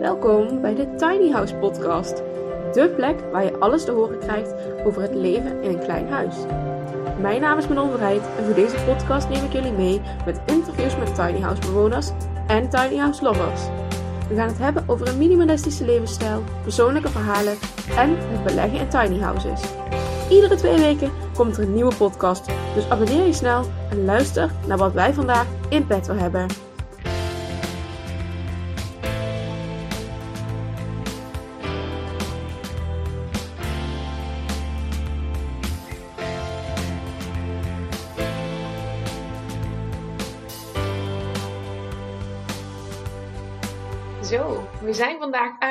[0.00, 2.16] Welkom bij de Tiny House Podcast.
[2.72, 4.54] De plek waar je alles te horen krijgt
[4.84, 6.34] over het leven in een klein huis.
[7.20, 10.96] Mijn naam is Manon Verheid en voor deze podcast neem ik jullie mee met interviews
[10.96, 12.10] met tiny house bewoners
[12.46, 13.60] en tiny house lovers.
[14.28, 17.56] We gaan het hebben over een minimalistische levensstijl, persoonlijke verhalen
[17.96, 19.60] en het beleggen in tiny houses.
[20.30, 24.78] Iedere twee weken komt er een nieuwe podcast, dus abonneer je snel en luister naar
[24.78, 26.69] wat wij vandaag in petto hebben.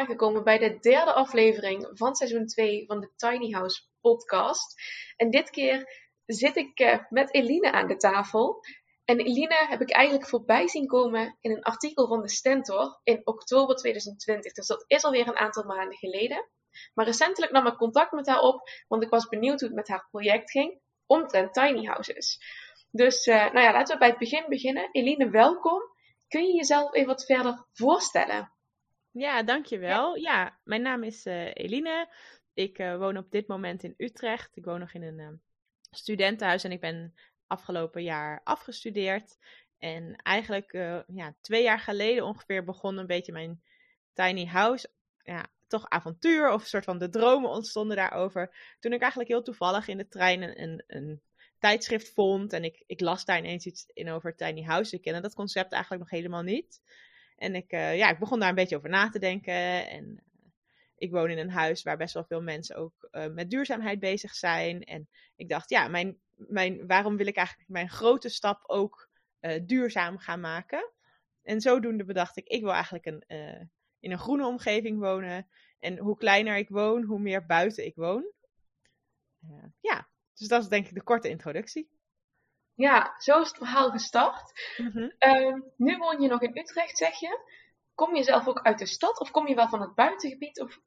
[0.10, 4.82] Aangekomen bij de derde aflevering van seizoen 2 van de Tiny House podcast.
[5.16, 8.64] En dit keer zit ik uh, met Eline aan de tafel.
[9.06, 13.22] En Eline heb ik eigenlijk voorbij zien komen in een artikel van de Stentor in
[13.24, 14.54] oktober 2020.
[14.54, 16.50] Dus dat is alweer een aantal maanden geleden.
[16.94, 19.88] Maar recentelijk nam ik contact met haar op, want ik was benieuwd hoe het met
[19.88, 22.40] haar project ging omtrent tiny houses.
[22.92, 24.90] Dus uh, nou ja, laten we bij het begin beginnen.
[24.92, 25.82] Eline, welkom.
[26.28, 28.59] Kun je jezelf even wat verder voorstellen?
[29.12, 30.16] Ja, dankjewel.
[30.16, 32.10] Ja, ja mijn naam is uh, Eline.
[32.54, 34.56] Ik uh, woon op dit moment in Utrecht.
[34.56, 35.30] Ik woon nog in een uh,
[35.92, 37.14] studentenhuis en ik ben
[37.48, 39.38] afgelopen jaar afgestudeerd.
[39.78, 40.72] En eigenlijk
[41.08, 43.62] ja, twee jaar geleden ongeveer begon een beetje mijn
[44.14, 44.90] tiny house.
[45.24, 48.76] Ja, toch avontuur of een soort van de dromen ontstonden daarover.
[48.80, 51.22] Toen ik eigenlijk heel toevallig in de trein een, een, een
[51.60, 52.54] tijdschrift vond.
[52.54, 54.96] En ik, ik las daar ineens iets in over tiny house.
[54.96, 56.82] Ik kende dat concept eigenlijk nog helemaal niet.
[57.40, 59.90] En ik, uh, ja, ik begon daar een beetje over na te denken.
[59.90, 60.52] En uh,
[60.96, 64.36] ik woon in een huis waar best wel veel mensen ook uh, met duurzaamheid bezig
[64.36, 64.84] zijn.
[64.84, 69.08] En ik dacht, ja, mijn, mijn, waarom wil ik eigenlijk mijn grote stap ook
[69.66, 70.92] duurzaam gaan maken?
[71.42, 73.24] En zodoende bedacht ik, ik wil eigenlijk een,
[74.00, 75.48] in een groene omgeving wonen.
[75.80, 78.32] En hoe kleiner ik woon, hoe meer buiten ik woon.
[79.80, 81.90] ja, dus dat is denk ik de korte introductie.
[82.80, 84.74] Ja, zo is het verhaal gestart.
[84.78, 85.14] Mm -hmm.
[85.20, 87.40] uh, nu woon je nog in Utrecht, zeg je.
[87.96, 90.62] Kom je zelf ook uit de stad of kom je wel van het buitengebied?
[90.62, 90.80] Of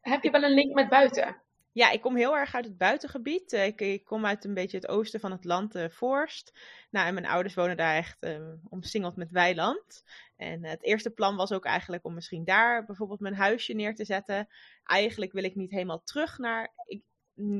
[0.00, 1.42] heb je wel een link met buiten?
[1.72, 3.52] Ja, ik kom heel erg uit het buitengebied.
[3.52, 6.58] Ik, ik kom uit een beetje het oosten van het land, uh, Forst.
[6.90, 10.02] Nou, en mijn ouders wonen daar echt uh, omsingeld met weiland.
[10.36, 14.04] En het eerste plan was ook eigenlijk om misschien daar bijvoorbeeld mijn huisje neer te
[14.04, 14.48] zetten.
[14.84, 16.72] Eigenlijk wil ik niet helemaal terug naar.
[16.86, 17.02] Ik,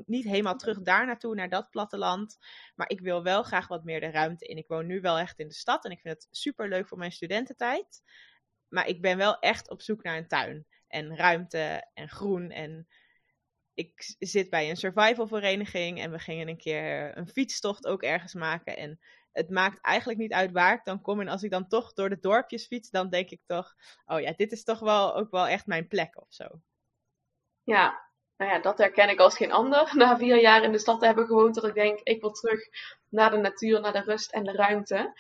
[0.06, 2.38] niet helemaal terug daar naartoe, naar dat platteland.
[2.75, 4.56] Maar ik wil wel graag wat meer de ruimte in.
[4.56, 6.99] Ik woon nu wel echt in de stad en ik vind het super leuk voor
[6.99, 8.03] mijn studententijd.
[8.69, 12.50] Maar ik ben wel echt op zoek naar een tuin en ruimte en groen.
[12.50, 12.88] En
[13.75, 18.34] ik zit bij een survival vereniging en we gingen een keer een fietstocht ook ergens
[18.34, 18.77] maken.
[18.77, 19.00] En
[19.32, 21.21] het maakt eigenlijk niet uit waar ik dan kom.
[21.21, 23.75] En als ik dan toch door de dorpjes fiets, dan denk ik toch,
[24.05, 26.47] oh ja, dit is toch wel ook wel echt mijn plek of zo.
[27.62, 29.93] Ja, nou ja, dat herken ik als geen ander.
[29.97, 32.69] Na vier jaar in de stad te hebben gewoond, dat ik denk, ik wil terug
[33.09, 35.12] naar de natuur, naar de rust en de ruimte.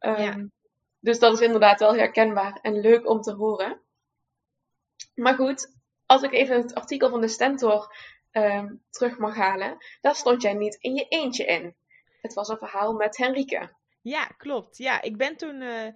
[0.00, 0.46] Um, ja.
[1.00, 3.80] Dus dat is inderdaad wel herkenbaar en leuk om te horen.
[5.14, 5.72] Maar goed,
[6.06, 7.96] als ik even het artikel van de Stentor
[8.32, 11.74] um, terug mag halen, daar stond jij niet in je eentje in.
[12.20, 13.70] Het was een verhaal met Henrike.
[14.04, 14.76] Ja, klopt.
[14.78, 15.60] Ja, ik ben toen.
[15.60, 15.88] Uh,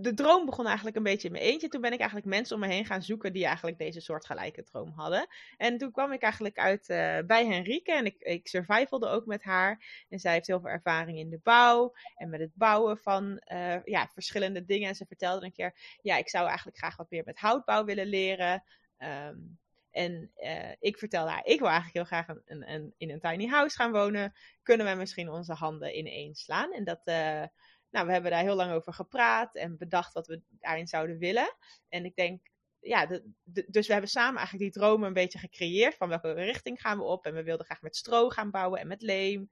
[0.00, 1.68] de droom begon eigenlijk een beetje in mijn eentje.
[1.68, 4.92] Toen ben ik eigenlijk mensen om me heen gaan zoeken die eigenlijk deze soortgelijke droom
[4.96, 5.26] hadden.
[5.56, 9.42] En toen kwam ik eigenlijk uit uh, bij Henrike en ik, ik survivalde ook met
[9.42, 10.04] haar.
[10.08, 13.84] En zij heeft heel veel ervaring in de bouw en met het bouwen van uh,
[13.84, 14.88] ja, verschillende dingen.
[14.88, 18.06] En ze vertelde een keer: ja, ik zou eigenlijk graag wat meer met houtbouw willen
[18.06, 18.64] leren.
[18.98, 19.58] Um,
[19.98, 23.46] en uh, ik vertelde haar, ik wil eigenlijk heel graag een, een, in een tiny
[23.46, 24.32] house gaan wonen.
[24.62, 26.72] Kunnen we misschien onze handen ineen slaan?
[26.72, 27.44] En dat, uh,
[27.90, 31.56] nou, we hebben daar heel lang over gepraat en bedacht wat we daarin zouden willen.
[31.88, 32.50] En ik denk,
[32.80, 33.06] ja,
[33.44, 37.04] dus we hebben samen eigenlijk die dromen een beetje gecreëerd van welke richting gaan we
[37.04, 37.26] op.
[37.26, 39.50] En we wilden graag met stro gaan bouwen en met leem.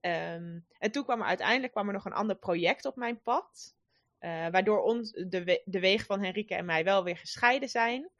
[0.00, 3.74] Um, en toen kwam er uiteindelijk kwam er nog een ander project op mijn pad.
[4.20, 8.10] Uh, waardoor ons, de, de wegen van Henrike en mij wel weer gescheiden zijn.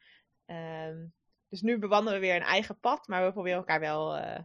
[0.47, 1.15] Um,
[1.49, 4.39] dus nu bewandelen we weer een eigen pad, maar we proberen elkaar wel uh,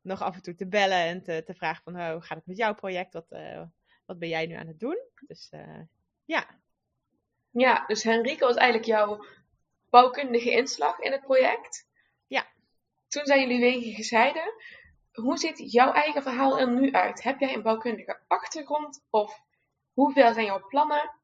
[0.00, 2.46] nog af en toe te bellen en te, te vragen van oh, hoe gaat het
[2.46, 3.12] met jouw project?
[3.12, 3.62] Wat, uh,
[4.06, 4.98] wat ben jij nu aan het doen?
[5.26, 5.80] Dus uh,
[6.24, 6.46] ja.
[7.50, 9.24] Ja, dus Henrike was eigenlijk jouw
[9.90, 11.88] bouwkundige inslag in het project.
[12.26, 12.46] Ja.
[13.08, 14.54] Toen zijn jullie wegen gescheiden.
[15.12, 17.22] Hoe ziet jouw eigen verhaal er nu uit?
[17.22, 19.40] Heb jij een bouwkundige achtergrond of
[19.92, 21.19] hoeveel zijn jouw plannen?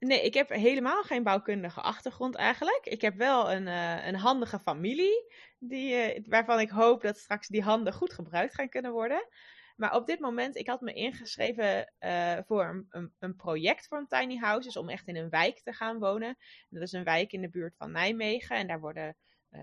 [0.00, 2.86] Nee, ik heb helemaal geen bouwkundige achtergrond eigenlijk.
[2.86, 7.48] Ik heb wel een, uh, een handige familie, die, uh, waarvan ik hoop dat straks
[7.48, 9.28] die handen goed gebruikt gaan kunnen worden.
[9.76, 14.06] Maar op dit moment, ik had me ingeschreven uh, voor een, een, project voor een
[14.06, 14.66] tiny house.
[14.66, 16.36] Dus om echt in een wijk te gaan wonen.
[16.68, 18.56] Dat is een wijk in de buurt van Nijmegen.
[18.56, 19.16] En daar worden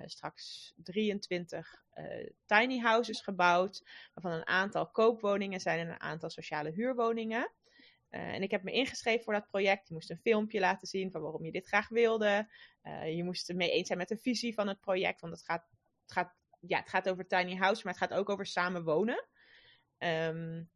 [0.05, 3.83] straks 23 uh, tiny houses gebouwd.
[4.13, 7.51] Waarvan een aantal koopwoningen zijn en een aantal sociale huurwoningen.
[8.11, 9.87] Uh, en ik heb me ingeschreven voor dat project.
[9.87, 12.49] Je moest een filmpje laten zien van waarom je dit graag wilde.
[13.05, 15.21] je moest het mee eens zijn met de visie van het project.
[15.21, 15.65] Want het gaat,
[16.01, 19.27] het gaat, ja, het gaat over tiny house, maar het gaat ook over samen wonen.
[19.97, 20.69] Um,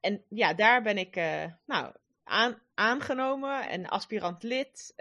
[0.00, 1.14] en ja, daar ben ik
[1.66, 1.94] nou,
[2.24, 4.92] aan, aangenomen en aspirant lid.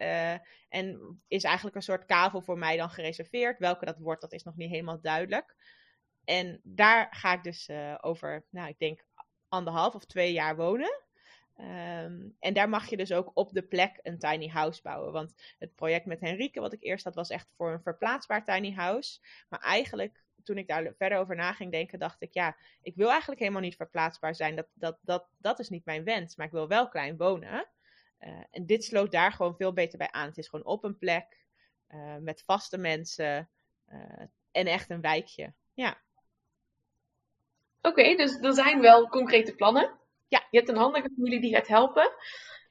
[0.69, 3.59] En is eigenlijk een soort kavel voor mij dan gereserveerd.
[3.59, 5.55] Welke dat wordt, dat is nog niet helemaal duidelijk.
[6.25, 7.69] En daar ga ik dus
[8.01, 9.05] over, nou, ik denk
[9.47, 11.02] anderhalf of twee jaar wonen.
[11.63, 15.11] Um, en daar mag je dus ook op de plek een tiny house bouwen.
[15.11, 18.73] Want het project met Henrike, wat ik eerst had, was echt voor een verplaatsbaar tiny
[18.73, 19.19] house.
[19.49, 23.09] Maar eigenlijk toen ik daar verder over na ging denken, dacht ik, ja, ik wil
[23.09, 24.55] eigenlijk helemaal niet verplaatsbaar zijn.
[24.55, 27.67] Dat, dat, dat, dat is niet mijn wens, maar ik wil wel klein wonen.
[28.19, 30.27] Uh, en dit sloot daar gewoon veel beter bij aan.
[30.27, 31.45] Het is gewoon op een plek,
[31.89, 33.49] uh, met vaste mensen
[33.91, 34.21] uh,
[34.51, 35.53] en echt een wijkje.
[35.73, 36.01] Ja.
[37.81, 40.01] Oké, dus er zijn wel concrete plannen.
[40.53, 42.11] Je hebt een handige familie die gaat helpen.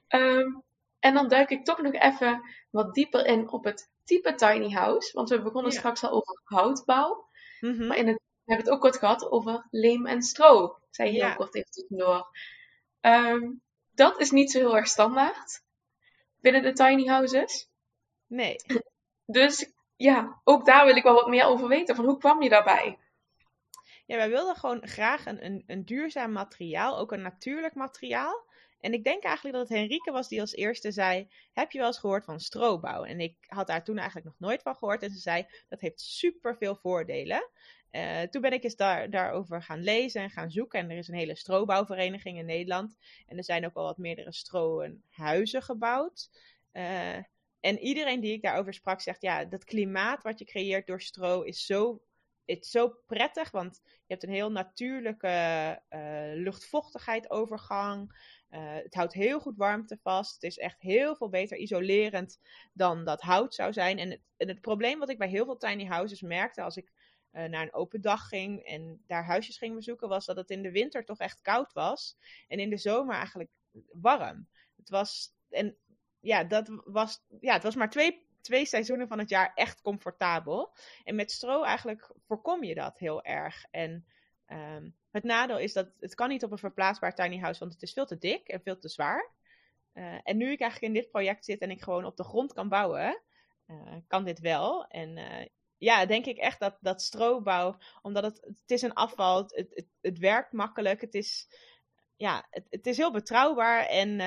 [0.07, 0.63] Um,
[0.99, 5.13] en dan duik ik toch nog even wat dieper in op het type tiny house.
[5.13, 5.77] Want we begonnen ja.
[5.77, 7.29] straks al over houtbouw.
[7.59, 7.87] Mm-hmm.
[7.87, 10.65] Maar in het, we hebben het ook kort gehad over leem en stro.
[10.65, 11.35] Ik zei heel ja.
[11.35, 12.27] kort even tussendoor.
[13.01, 15.63] Um, dat is niet zo heel erg standaard
[16.39, 17.69] binnen de tiny houses.
[18.27, 18.55] Nee.
[19.25, 21.95] Dus ja, ook daar wil ik wel wat meer over weten.
[21.95, 22.99] Van hoe kwam je daarbij?
[24.13, 28.45] Ja, wij wilden gewoon graag een, een, duurzaam materiaal, ook een natuurlijk materiaal.
[28.79, 31.87] En ik denk eigenlijk dat het Henrike was die als eerste zei: Heb je wel
[31.87, 33.03] eens gehoord van strobouw?
[33.03, 35.03] En ik had daar toen eigenlijk nog nooit van gehoord.
[35.03, 37.49] En ze zei: Dat heeft super veel voordelen.
[37.91, 40.79] Uh, toen ben ik eens daar, daarover gaan lezen en gaan zoeken.
[40.79, 42.95] En er is een hele strobouwvereniging in Nederland.
[43.27, 46.29] En er zijn ook al wat meerdere strohuizen gebouwd.
[46.73, 47.15] Uh,
[47.59, 51.41] en iedereen die ik daarover sprak zegt: Ja, dat klimaat wat je creëert door stro
[51.41, 52.01] is zo
[52.45, 55.27] het is zo prettig, want je hebt een heel natuurlijke
[55.89, 55.99] uh,
[56.43, 58.31] luchtvochtigheid overgang.
[58.49, 60.33] Uh, het houdt heel goed warmte vast.
[60.33, 62.39] Het is echt heel veel beter isolerend
[62.73, 63.97] dan dat hout zou zijn.
[63.99, 66.91] En het, het probleem wat ik bij heel veel tiny houses merkte als ik
[67.31, 70.61] uh, naar een open dag ging en daar huisjes ging bezoeken, was dat het in
[70.61, 72.17] de winter toch echt koud was.
[72.47, 73.49] En in de zomer eigenlijk
[73.91, 74.47] warm.
[74.75, 75.77] Het was, en
[76.19, 80.73] ja, dat was, ja, het was maar twee, twee seizoenen van het jaar echt comfortabel.
[81.03, 83.65] En met stro eigenlijk voorkom je dat heel erg.
[83.71, 84.05] En
[84.47, 87.81] um, het nadeel is dat het kan niet op een verplaatsbaar tiny house, want het
[87.81, 89.31] is veel te dik en veel te zwaar.
[89.93, 92.53] Uh, en nu ik eigenlijk in dit project zit en ik gewoon op de grond
[92.53, 93.21] kan bouwen,
[93.67, 94.87] uh, kan dit wel.
[94.87, 95.45] En uh,
[95.77, 99.87] ja, denk ik echt dat, dat strobouw, omdat het, het is een afval, het, het,
[100.01, 101.47] het werkt makkelijk, het is,
[102.15, 104.17] ja, het, het is heel betrouwbaar en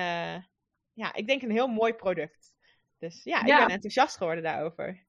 [0.93, 2.55] ja, ik denk een heel mooi product.
[2.99, 3.65] Dus ja, ik ja.
[3.65, 5.05] ben enthousiast geworden daarover.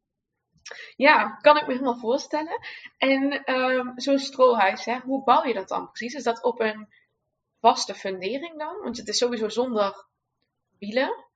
[0.96, 2.60] Ja, kan ik me helemaal voorstellen.
[2.96, 6.14] En um, zo'n strohuis, hè, hoe bouw je dat dan precies?
[6.14, 6.88] Is dat op een
[7.60, 8.82] vaste fundering dan?
[8.82, 10.06] Want het is sowieso zonder
[10.78, 11.26] wielen.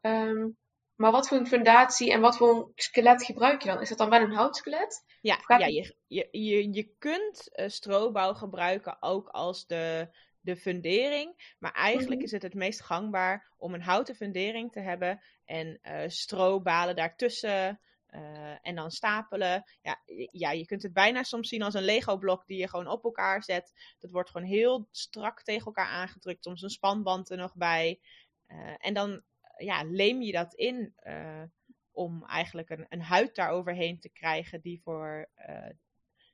[0.00, 0.58] Um,
[0.94, 3.80] maar wat voor een fundatie en wat voor een skelet gebruik je dan?
[3.80, 5.04] Is dat dan wel een houtskelet?
[5.20, 10.08] Ja, ja je, je, je, je kunt uh, strobouw gebruiken ook als de,
[10.40, 11.54] de fundering.
[11.58, 12.24] Maar eigenlijk mm-hmm.
[12.24, 17.80] is het het meest gangbaar om een houten fundering te hebben en uh, strobalen daartussen.
[18.14, 19.64] Uh, en dan stapelen.
[19.82, 23.04] Ja, ja, je kunt het bijna soms zien als een Lego-blok die je gewoon op
[23.04, 23.94] elkaar zet.
[23.98, 26.44] Dat wordt gewoon heel strak tegen elkaar aangedrukt.
[26.44, 28.00] Soms een spanband er nog bij.
[28.46, 29.22] Uh, en dan
[29.56, 31.42] ja, leem je dat in uh,
[31.90, 35.30] om eigenlijk een, een huid daaroverheen te krijgen die voor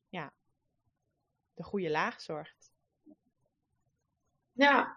[0.08, 0.32] ja,
[1.54, 2.55] de goede laag zorgt.
[4.56, 4.96] Ja,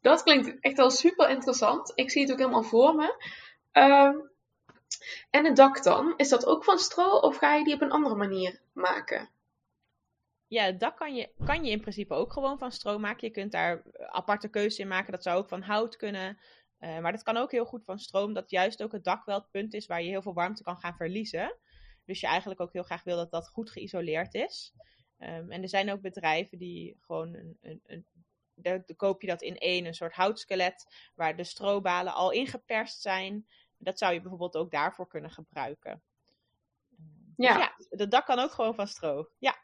[0.00, 1.92] dat klinkt echt wel super interessant.
[1.94, 3.30] Ik zie het ook helemaal voor me.
[3.72, 4.30] Um,
[5.30, 7.90] en het dak dan, is dat ook van stro of ga je die op een
[7.90, 9.30] andere manier maken?
[10.46, 13.26] Ja, het dak kan je, kan je in principe ook gewoon van stro maken.
[13.26, 15.12] Je kunt daar aparte keuzes in maken.
[15.12, 16.38] Dat zou ook van hout kunnen.
[16.80, 18.32] Uh, maar dat kan ook heel goed van stroom.
[18.32, 20.76] Dat juist ook het dak wel het punt is waar je heel veel warmte kan
[20.76, 21.56] gaan verliezen.
[22.04, 24.72] Dus je eigenlijk ook heel graag wil dat dat goed geïsoleerd is.
[25.18, 28.06] Um, en er zijn ook bedrijven die gewoon een, een, een
[28.54, 33.46] dan koop je dat in één, een soort houtskelet, waar de strobalen al ingeperst zijn.
[33.78, 36.02] Dat zou je bijvoorbeeld ook daarvoor kunnen gebruiken.
[37.36, 37.58] Dus ja.
[37.58, 39.28] ja, dat dak kan ook gewoon van stro.
[39.38, 39.56] Ja.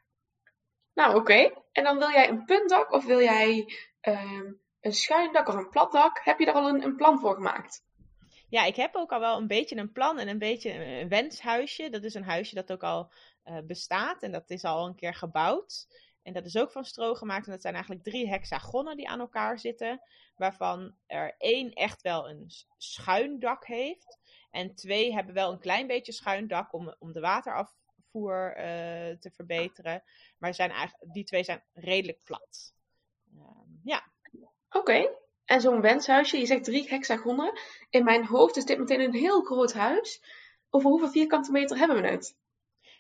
[0.95, 1.53] Nou, oké.
[1.73, 4.41] En dan wil jij een puntdak of wil jij uh,
[4.81, 6.21] een schuin dak of een plat dak?
[6.23, 7.85] Heb je daar al een, een, plan voor gemaakt?
[8.49, 11.91] Ja, ik heb ook al wel een beetje een plan en een beetje een wenshuisje.
[11.91, 13.13] Dat is een huisje dat ook al
[13.45, 15.87] uh, bestaat en dat is al een keer gebouwd.
[16.29, 17.47] En dat is ook van stro gemaakt.
[17.47, 20.01] En dat zijn eigenlijk drie hexagonnen die aan elkaar zitten.
[20.37, 24.19] Waarvan er één echt wel een schuin dak heeft.
[24.51, 28.65] En twee hebben wel een klein beetje schuin dak om, om de waterafvoer uh,
[29.17, 30.03] te verbeteren.
[30.39, 32.73] Maar zijn eigenlijk, die twee zijn redelijk plat.
[33.35, 33.43] Uh,
[33.83, 34.13] ja.
[34.71, 35.11] Oké.
[35.45, 37.59] En zo'n wenshuisje, je zegt drie hexagonnen.
[37.91, 40.23] In mijn hoofd is dit meteen een heel groot huis.
[40.71, 42.37] Over hoeveel vierkante meter hebben we het?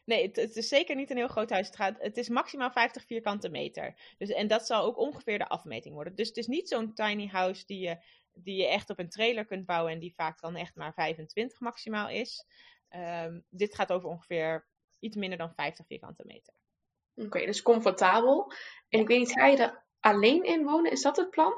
[0.08, 1.66] Nee, het, het, is zeker niet een heel groot huis.
[1.66, 4.14] Het, gaat, het is maximaal 50 vierkante meter.
[4.18, 6.14] Dus, en dat zal ook ongeveer de afmeting worden.
[6.14, 7.98] Dus het is niet zo'n tiny house die je,
[8.32, 9.92] die je echt op een trailer kunt bouwen.
[9.92, 12.46] En die vaak dan echt maar 25 maximaal is.
[12.90, 16.54] Um, dit gaat over ongeveer iets minder dan 50 vierkante meter.
[17.14, 18.52] Oké, dus comfortabel.
[18.88, 20.92] En ik weet niet, ga je er alleen in wonen?
[20.92, 21.54] Is dat het plan?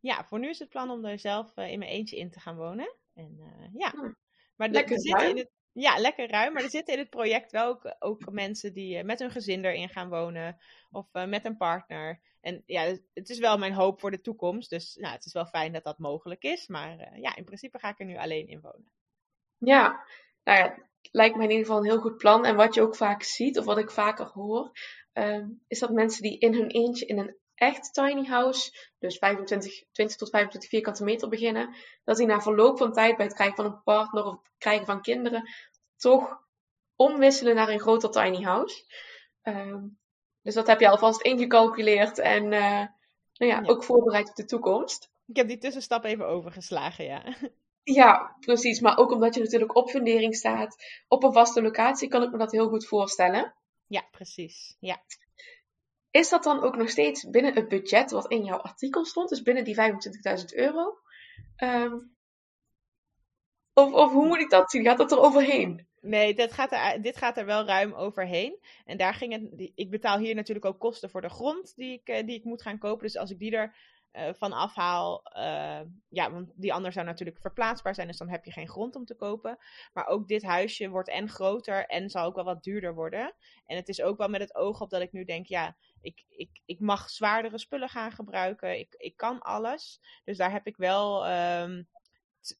[0.00, 2.40] Ja, voor nu is het plan om er zelf uh, in mijn eentje in te
[2.40, 2.96] gaan wonen.
[3.14, 3.90] En uh, ja.
[3.90, 4.12] Hm.
[4.56, 6.52] Maar Lekker er zitten in het, ja, lekker ruim.
[6.52, 9.88] Maar er zitten in het project wel ook, mensen die uh, met hun gezin erin
[9.88, 10.56] gaan wonen.
[10.90, 12.20] Of met een partner.
[12.40, 14.70] En ja, het is wel mijn hoop voor de toekomst.
[14.70, 16.66] Dus nou, het is wel fijn dat dat mogelijk is.
[16.66, 18.92] Maar ja, in principe ga ik er nu alleen in wonen.
[19.58, 20.04] Ja,
[20.44, 22.44] nou ja, lijkt me in ieder geval een heel goed plan.
[22.44, 24.70] En wat je ook vaak ziet, of wat ik vaker hoor,
[25.14, 29.84] uh, is dat mensen die in hun eentje in een echt tiny house, dus 25,
[29.92, 33.56] 20 tot 25 vierkante meter beginnen, dat die na verloop van tijd bij het krijgen
[33.56, 35.48] van een partner of het krijgen van kinderen
[35.96, 36.40] toch
[36.96, 38.84] omwisselen naar een groter tiny house.
[39.42, 39.76] Uh,
[40.42, 44.44] dus dat heb je alvast ingecalculeerd en uh, nou ja, ja, ook voorbereid op de
[44.44, 45.10] toekomst.
[45.26, 47.22] Ik heb die tussenstap even overgeslagen, ja.
[47.84, 48.80] Ja, precies.
[48.80, 50.76] Maar ook omdat je natuurlijk op fundering staat,
[51.08, 53.54] op een vaste locatie, kan ik me dat heel goed voorstellen.
[53.86, 54.76] Ja, precies.
[54.80, 55.02] Ja.
[56.12, 59.42] Is dat dan ook nog steeds binnen het budget wat in jouw artikel stond, dus
[59.42, 60.98] binnen die 25.000 euro?
[61.56, 62.16] Um,
[63.72, 64.84] of, of hoe moet ik dat zien?
[64.84, 65.86] Gaat dat er overheen?
[66.00, 68.58] Nee, dit gaat, er, dit gaat er wel ruim overheen.
[68.84, 69.70] En daar ging het.
[69.74, 72.78] Ik betaal hier natuurlijk ook kosten voor de grond die ik, die ik moet gaan
[72.78, 73.02] kopen.
[73.02, 73.76] Dus als ik die er
[74.12, 75.22] uh, van afhaal.
[75.36, 78.96] Uh, ja, want die ander zou natuurlijk verplaatsbaar zijn, dus dan heb je geen grond
[78.96, 79.58] om te kopen.
[79.92, 83.34] Maar ook dit huisje wordt en groter en zal ook wel wat duurder worden.
[83.66, 86.24] En het is ook wel met het oog op dat ik nu denk, ja, ik,
[86.28, 88.78] ik, ik mag zwaardere spullen gaan gebruiken.
[88.78, 90.00] Ik, ik kan alles.
[90.24, 91.88] Dus daar heb ik wel um,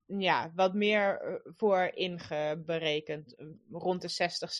[0.07, 3.35] ja, wat meer eh, voor ingeberekend.
[3.71, 4.53] Rond de 60,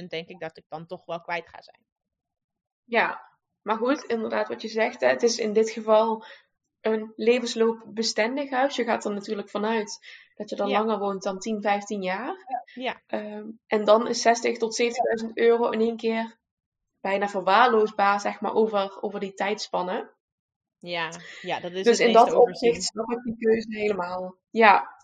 [0.00, 1.84] 70.000 denk ik dat ik dan toch wel kwijt ga zijn.
[2.84, 3.29] Ja,
[3.62, 5.00] maar goed, inderdaad wat je zegt.
[5.00, 6.24] Hè, het is in dit geval
[6.80, 8.76] een levensloopbestendig huis.
[8.76, 9.98] Je gaat er natuurlijk vanuit
[10.34, 10.78] dat je dan ja.
[10.78, 12.36] langer woont dan 10, 15 jaar.
[12.74, 13.02] Ja.
[13.06, 14.82] Um, en dan is 60 tot
[15.24, 16.38] 70.000 euro in één keer
[17.00, 20.10] bijna verwaarloosbaar, zeg maar, over, over die tijdspannen.
[20.78, 24.36] Ja, ja dat is Dus in dat opzicht snap ik die keuze helemaal.
[24.50, 24.96] Ja.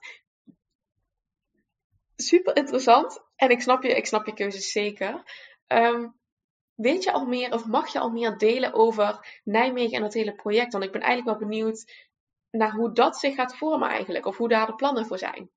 [2.16, 3.22] Super interessant.
[3.36, 5.22] En ik snap je, ik snap je keuze zeker.
[5.66, 6.15] Um,
[6.76, 10.34] weet je al meer, of mag je al meer delen over Nijmegen en het hele
[10.34, 10.72] project?
[10.72, 11.92] Want ik ben eigenlijk wel benieuwd
[12.50, 14.26] naar hoe dat zich gaat vormen eigenlijk.
[14.26, 15.50] Of hoe daar de plannen voor zijn.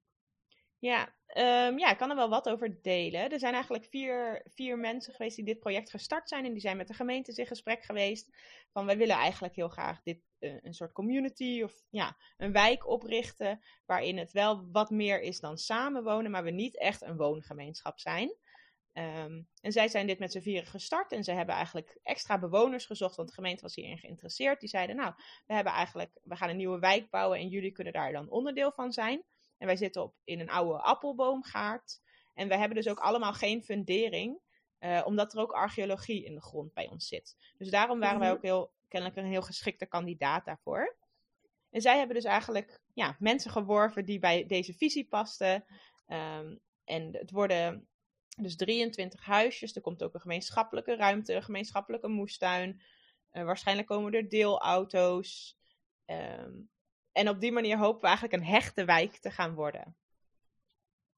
[0.79, 3.29] Ja, um, ja, ik kan er wel wat over delen.
[3.29, 6.45] Er zijn eigenlijk vier, vier mensen geweest die dit project gestart zijn.
[6.45, 8.29] En die zijn met de gemeente in gesprek geweest.
[8.71, 12.87] Van wij willen eigenlijk heel graag dit, uh, een soort community of ja, een wijk
[12.87, 13.61] oprichten.
[13.85, 18.35] Waarin het wel wat meer is dan samenwonen, maar we niet echt een woongemeenschap zijn.
[18.93, 22.85] Um, en zij zijn dit met z'n vieren gestart en ze hebben eigenlijk extra bewoners
[22.85, 24.59] gezocht, want de gemeente was hierin geïnteresseerd.
[24.59, 25.13] Die zeiden, nou,
[25.45, 28.71] we hebben eigenlijk, we gaan een nieuwe wijk bouwen en jullie kunnen daar dan onderdeel
[28.71, 29.23] van zijn.
[29.57, 32.01] En wij zitten op, in een oude appelboomgaard.
[32.33, 34.39] En we hebben dus ook allemaal geen fundering,
[34.79, 37.35] uh, omdat er ook archeologie in de grond bij ons zit.
[37.57, 40.97] Dus daarom waren wij ook heel, kennelijk een heel geschikte kandidaat daarvoor.
[41.69, 45.65] En zij hebben dus eigenlijk ja, mensen geworven die bij deze visie pasten.
[46.07, 47.87] Um, en het worden
[48.41, 49.75] dus 23 huisjes.
[49.75, 52.81] Er komt ook een gemeenschappelijke ruimte, een gemeenschappelijke moestuin.
[53.33, 55.57] Uh, waarschijnlijk komen er deelauto's.
[56.05, 56.69] Um,
[57.11, 59.95] en op die manier hopen we eigenlijk een hechte wijk te gaan worden.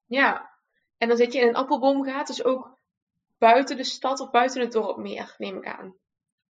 [0.06, 0.50] Ja,
[0.98, 2.80] en dan zit je in een appelboomgaat, dus ook
[3.38, 5.96] buiten de stad of buiten het dorp meer, neem ik aan.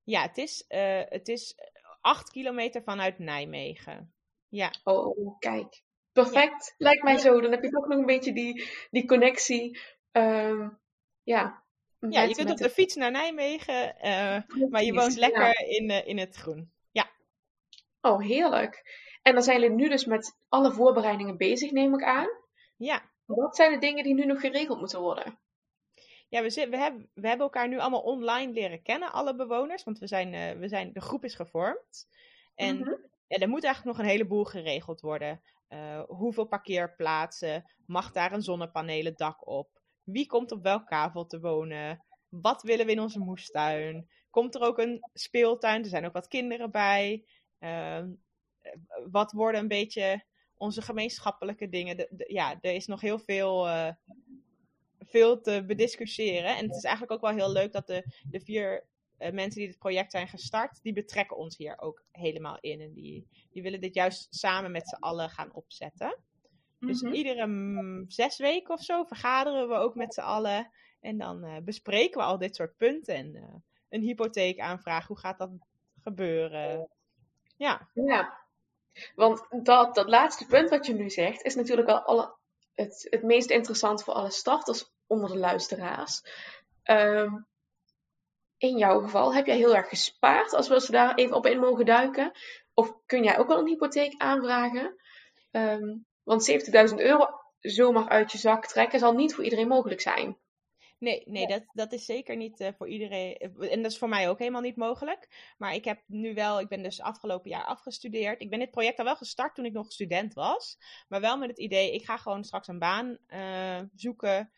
[0.03, 1.55] Ja, het is, uh, het is
[2.01, 4.13] acht kilometer vanuit Nijmegen.
[4.47, 4.73] Ja.
[4.83, 5.83] Oh, kijk.
[6.11, 6.85] Perfect, ja.
[6.85, 7.19] lijkt mij ja.
[7.19, 7.41] zo.
[7.41, 9.79] Dan heb je toch nog een beetje die, die connectie
[10.11, 10.79] Um,
[11.23, 11.63] ja.
[12.09, 15.77] Ja, je kunt op de fiets naar Nijmegen, uh, maar je woont lekker ja.
[15.77, 16.71] in, uh, in het groen.
[16.91, 17.09] Ja.
[18.01, 18.83] Oh, heerlijk.
[19.21, 22.29] En dan zijn jullie nu dus met alle voorbereidingen bezig, neem ik aan.
[22.77, 23.11] Ja.
[23.25, 25.39] Wat zijn de dingen die nu nog geregeld moeten worden?
[26.29, 29.83] Ja, we, zit, we, hebben, we hebben elkaar nu allemaal online leren kennen, alle bewoners.
[29.83, 32.07] Want we zijn, uh, we zijn, de groep is gevormd.
[32.55, 33.05] En mm -hmm.
[33.27, 35.41] ja, er moet eigenlijk nog een heleboel geregeld worden.
[35.69, 37.71] Uh, hoeveel parkeerplaatsen?
[37.85, 39.78] Mag daar een zonnepanelen dak op?
[40.11, 42.03] Wie komt op welk kavel te wonen?
[42.29, 44.09] wat willen we in onze moestuin?
[44.29, 45.83] Komt er ook een speeltuin?
[45.83, 47.25] Er zijn ook wat kinderen bij.
[47.59, 48.09] Ehm,
[49.11, 50.23] wat worden een beetje
[50.57, 52.07] onze gemeenschappelijke dingen?
[52.27, 53.91] ja, er is nog heel veel, uh,
[54.99, 56.57] veel te bediscussiëren.
[56.57, 58.85] En het is eigenlijk ook wel heel leuk dat de, de vier
[59.19, 62.81] uh, mensen die dit project zijn gestart, die betrekken ons hier ook helemaal in.
[62.81, 66.17] En die, die willen dit juist samen met z'n allen gaan opzetten.
[66.79, 67.13] Dus mhm.
[67.13, 70.71] iedere mm, zes weken of zo vergaderen we ook met z'n allen.
[70.99, 73.15] En dan uh, bespreken we al dit soort punten.
[73.15, 73.55] En uh,
[73.89, 75.49] een hypotheekaanvraag, hoe gaat dat
[76.01, 76.89] gebeuren?
[77.57, 77.89] Ja.
[77.93, 78.39] Ja,
[79.15, 82.35] want dat, dat laatste punt wat je nu zegt, is natuurlijk wel alle,
[82.73, 86.21] het, het meest interessant voor alle starters onder de luisteraars.
[86.83, 87.47] Um,
[88.57, 91.59] in jouw geval, heb jij heel erg gespaard, als we ze daar even op in
[91.59, 92.31] mogen duiken?
[92.73, 94.95] Of kun jij ook wel een hypotheek aanvragen?
[95.51, 96.51] Um, want
[96.91, 97.27] 70.000 euro
[97.59, 100.37] zomaar uit je zak trekken zal niet voor iedereen mogelijk zijn.
[100.99, 103.37] Nee, nee dat, dat is zeker niet uh, voor iedereen.
[103.59, 105.53] En dat is voor mij ook helemaal niet mogelijk.
[105.57, 108.41] Maar ik heb nu wel, ik ben dus afgelopen jaar afgestudeerd.
[108.41, 110.77] Ik ben dit project al wel gestart toen ik nog student was.
[111.07, 114.51] Maar wel met het idee, ik ga gewoon straks een baan uh, zoeken.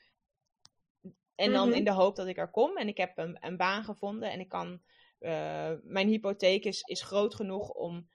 [1.35, 1.77] En dan mhm.
[1.77, 2.77] in de hoop dat ik er kom.
[2.77, 4.81] En ik heb een, een baan gevonden en ik kan.
[5.19, 8.09] Uh, mijn hypotheek is, is groot genoeg om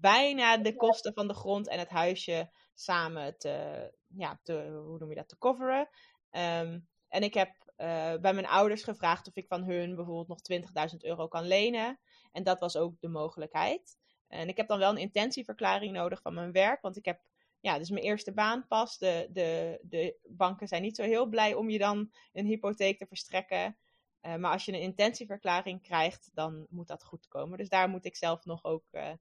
[0.00, 5.08] bijna de kosten van de grond en het huisje samen te, ja, te hoe noem
[5.08, 5.88] je dat, te coveren.
[6.30, 10.62] Um, en ik heb uh, bij mijn ouders gevraagd of ik van hun bijvoorbeeld nog
[10.92, 11.98] 20.000 euro kan lenen.
[12.32, 13.98] En dat was ook de mogelijkheid.
[14.28, 17.20] En ik heb dan wel een intentieverklaring nodig van mijn werk, want ik heb
[17.60, 18.98] ja, dus mijn eerste baan pas.
[18.98, 23.06] De, de, de banken zijn niet zo heel blij om je dan een hypotheek te
[23.06, 23.76] verstrekken.
[24.22, 27.58] Uh, maar als je een intentieverklaring krijgt, dan moet dat goed komen.
[27.58, 29.12] Dus daar moet ik zelf nog ook uh,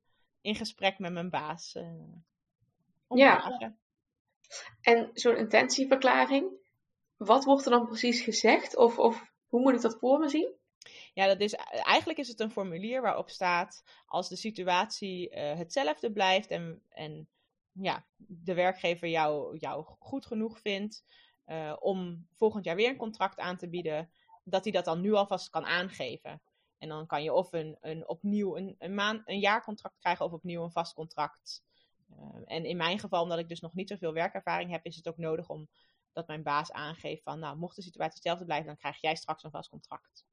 [0.41, 1.75] in gesprek met mijn baas.
[1.75, 1.83] Uh,
[3.07, 3.60] ja.
[4.81, 6.51] En zo'n intentieverklaring,
[7.17, 8.77] wat wordt er dan precies gezegd?
[8.77, 10.60] Of, of hoe moet ik dat voor me zien?
[11.13, 16.12] Ja, dat is, eigenlijk is het een formulier waarop staat als de situatie uh, hetzelfde
[16.12, 17.29] blijft en, en
[17.71, 21.03] ja, de werkgever jou, jou goed genoeg vindt
[21.46, 24.11] uh, om volgend jaar weer een contract aan te bieden,
[24.44, 26.42] dat hij dat dan nu alvast kan aangeven.
[26.81, 30.31] En dan kan je of een, een opnieuw een, een, maand, een jaarcontract krijgen of
[30.31, 31.63] opnieuw een vast contract.
[32.09, 35.07] Uh, en in mijn geval, omdat ik dus nog niet zoveel werkervaring heb, is het
[35.07, 35.67] ook nodig om
[36.13, 39.44] dat mijn baas aangeeft van, nou, mocht de situatie hetzelfde blijven, dan krijg jij straks
[39.44, 40.25] een vast contract.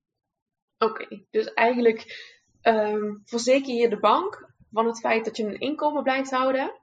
[0.79, 2.31] Oké, dus eigenlijk
[2.63, 6.81] um, verzeker je de bank van het feit dat je een inkomen blijft houden.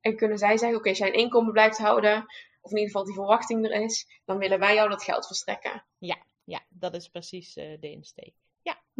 [0.00, 2.24] En kunnen zij zeggen, oké, als jij een inkomen blijft houden,
[2.60, 5.84] of in ieder geval die verwachting er is, dan willen wij jou dat geld verstrekken.
[5.98, 8.34] Ja, ja dat is precies uh, de insteek.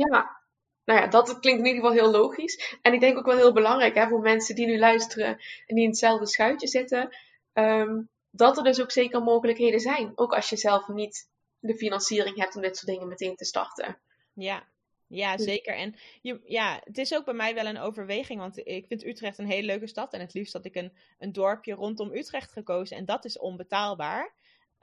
[0.08, 0.38] Ja.
[0.84, 2.78] Nou ja, dat klinkt in ieder geval heel logisch.
[2.82, 5.28] En ik denk ook wel heel belangrijk hè, voor mensen die nu luisteren
[5.66, 7.16] en die in hetzelfde schuitje zitten.
[7.52, 10.12] Um, dat er dus ook zeker mogelijkheden zijn.
[10.14, 13.98] Ook als je zelf niet de financiering hebt om dit soort dingen meteen te starten.
[14.34, 14.68] Ja,
[15.06, 15.74] ja, dus zeker.
[15.74, 19.38] En je, ja, het is ook bij mij wel een overweging, want ik vind Utrecht
[19.38, 20.12] een hele leuke stad.
[20.12, 22.96] En het liefst had ik een, een dorpje rondom Utrecht gekozen.
[22.96, 24.34] En dat is onbetaalbaar.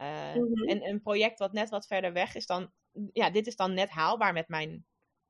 [0.01, 2.71] Uh, En een project wat net wat verder weg is, dan,
[3.13, 4.85] ja, dit is dan net haalbaar met mijn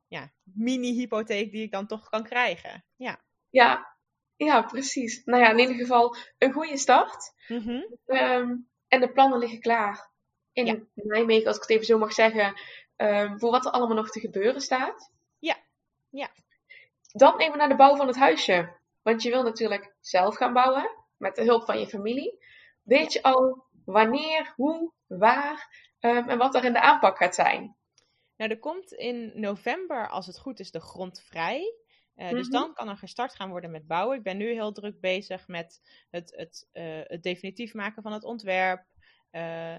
[0.07, 2.85] ja, mini-hypotheek die ik dan toch kan krijgen.
[2.95, 3.21] Ja.
[3.49, 3.97] Ja,
[4.35, 5.23] ja, precies.
[5.25, 7.33] Nou ja, in ieder geval een goede start.
[7.47, 7.81] Mhm.
[8.05, 8.55] Ehm,
[8.87, 10.11] en de plannen liggen klaar
[10.53, 10.77] in ja.
[10.93, 12.61] Nijmegen, als ik het even zo mag zeggen,
[12.95, 15.11] um, voor wat er allemaal nog te gebeuren staat.
[15.39, 15.57] Ja,
[16.09, 16.29] ja.
[17.11, 18.75] Dan even naar de bouw van het huisje.
[19.01, 22.45] Want je wil natuurlijk zelf gaan bouwen, met de hulp van je familie.
[22.83, 27.76] Weet je al wanneer, hoe, waar um, en wat er in de aanpak gaat zijn?
[28.38, 31.73] Nou, er komt in november, als het goed is, de grond vrij.
[32.15, 32.52] Uh, Dus mhm.
[32.52, 34.17] dan kan er gestart gaan worden met bouwen.
[34.17, 38.23] Ik ben nu heel druk bezig met het, het, uh, het definitief maken van het
[38.23, 38.86] ontwerp.
[39.32, 39.76] Uh,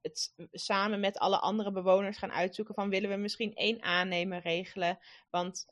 [0.00, 4.98] het samen met alle andere bewoners gaan uitzoeken van willen we misschien één aannemer regelen.
[5.30, 5.66] Want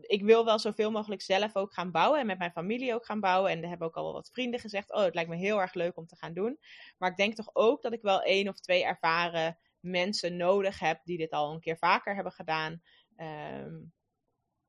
[0.00, 3.20] ik wil wel zoveel mogelijk zelf ook gaan bouwen en met mijn familie ook gaan
[3.20, 3.50] bouwen.
[3.50, 5.96] En er hebben ook al wat vrienden gezegd, oh het lijkt me heel erg leuk
[5.96, 6.58] om te gaan doen.
[6.98, 11.00] Maar ik denk toch ook dat ik wel één of twee ervaren mensen nodig heb
[11.04, 12.82] die dit al een keer vaker hebben gedaan.
[13.16, 13.92] Um,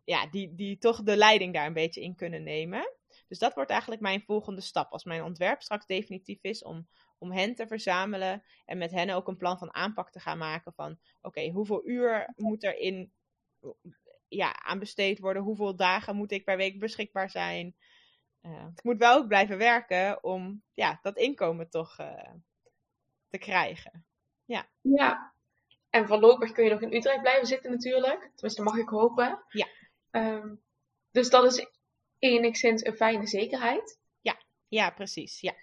[0.04, 2.96] ja, die, die toch de leiding daar een beetje in kunnen nemen.
[3.28, 4.92] Dus dat wordt eigenlijk mijn volgende stap.
[4.92, 9.28] Als mijn ontwerp straks definitief is, om, om hen te verzamelen en met hen ook
[9.28, 13.14] een plan van aanpak te gaan maken van oké, hoeveel uur moet er in,
[14.28, 15.44] ja, aan besteed worden?
[15.44, 17.76] Hoeveel dagen moet ik per week beschikbaar zijn?
[18.42, 22.34] Uh, ik moet wel ook blijven werken om ja, dat inkomen toch uh,
[23.30, 24.06] te krijgen.
[24.52, 24.70] Ja.
[24.82, 25.34] ja,
[25.90, 28.32] en voorlopig kun je nog in Utrecht blijven zitten natuurlijk.
[28.36, 29.44] Tenminste, mag ik hopen.
[29.48, 29.68] Ja.
[30.12, 30.64] Um,
[31.12, 31.68] dus dat is
[32.20, 34.00] enigszins een fijne zekerheid.
[34.22, 35.42] Ja, ja precies.
[35.42, 35.54] Ja.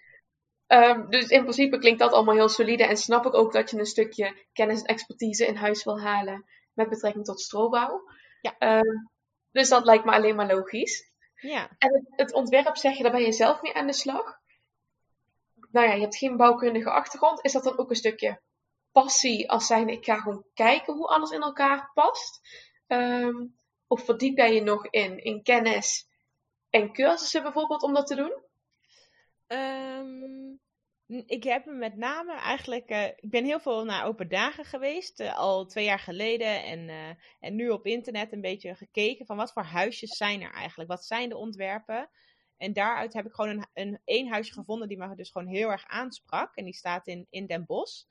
[0.67, 3.79] Ehm, dus in principe klinkt dat allemaal heel solide en snap ik ook dat je
[3.79, 8.03] een stukje kennis en expertise in huis wil halen met betrekking tot strobouw.
[8.41, 8.59] Ja.
[8.59, 8.97] Ehm,
[9.51, 11.13] dus dat lijkt me alleen maar logisch.
[11.35, 11.71] Ja.
[11.79, 14.39] En het, het ontwerp zeg je, daar ben je zelf mee aan de slag.
[15.71, 17.45] Nou ja, je hebt geen bouwkundige achtergrond.
[17.45, 18.41] Is dat dan ook een stukje
[18.93, 22.41] passie als zijnde ik ga gewoon kijken hoe alles in elkaar past?
[22.87, 23.47] Ehm,
[23.87, 26.07] of verdiep jij je nog in, in kennis
[26.71, 28.43] en cursussen bijvoorbeeld om dat te doen?
[29.47, 30.57] Ehm,
[31.27, 32.89] ik heb me met name eigenlijk.
[32.89, 36.65] eh, ik ben heel veel naar open dagen geweest, eh, al twee jaar geleden.
[36.65, 37.09] En, eh,
[37.41, 40.91] en nu op internet een beetje gekeken van wat voor huisjes zijn er eigenlijk?
[40.91, 42.11] Wat zijn de ontwerpen?
[42.57, 45.71] En daaruit heb ik gewoon een, een één huisje gevonden die me dus gewoon heel
[45.71, 46.57] erg aansprak.
[46.57, 48.05] En die staat in, in Den Bosch.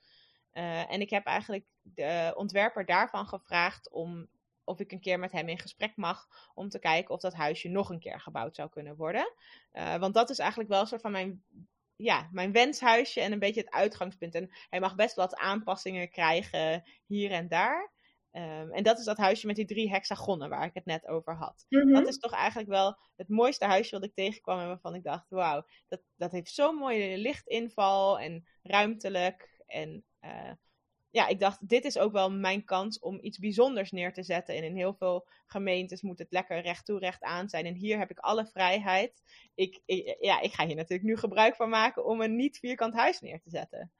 [0.52, 4.28] Eh, en ik heb eigenlijk de ontwerper daarvan gevraagd om
[4.64, 7.68] of ik een keer met hem in gesprek mag om te kijken of dat huisje
[7.68, 9.32] nog een keer gebouwd zou kunnen worden.
[9.72, 11.42] Eh, want dat is eigenlijk wel een soort van mijn,
[11.96, 14.34] ja, mijn wenshuisje en een beetje het uitgangspunt.
[14.34, 17.96] En hij mag best wat aanpassingen krijgen hier en daar.
[18.32, 21.36] Um, en dat is dat huisje met die drie hexagonnen waar ik het net over
[21.36, 21.66] had.
[21.68, 21.92] Mhm.
[21.92, 25.30] Dat is toch eigenlijk wel het mooiste huisje wat ik tegenkwam en waarvan ik dacht,
[25.30, 29.62] wauw, dat, dat heeft zo'n mooie lichtinval en ruimtelijk.
[29.66, 30.50] En uh,
[31.10, 34.54] ja, ik dacht, dit is ook wel mijn kans om iets bijzonders neer te zetten.
[34.54, 37.66] En in heel veel gemeentes moet het lekker recht toe, recht aan zijn.
[37.66, 39.22] En hier heb ik alle vrijheid.
[39.54, 42.94] Ik, ik, ja, ik ga hier natuurlijk nu gebruik van maken om een niet vierkant
[42.94, 43.92] huis neer te zetten.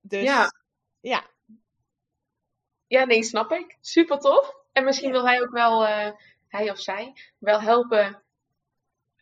[0.00, 0.52] Dus Ja.
[1.00, 1.24] ja,
[2.86, 3.76] Ja, nee, snap ik.
[3.80, 4.54] Super tof.
[4.72, 6.12] En misschien wil hij ook wel, eh,
[6.48, 8.22] hij of zij, wel helpen,